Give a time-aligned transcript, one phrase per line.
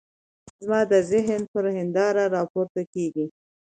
[0.63, 3.25] زما د ذهن پر هنداره را پورته کېږي.